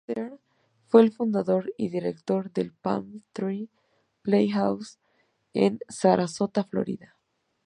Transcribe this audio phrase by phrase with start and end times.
[0.07, 0.39] Lancaster
[0.87, 3.69] fue el fundador y director del Palm Tree
[4.23, 4.97] Playhouse
[5.53, 7.15] en Sarasota, Florida.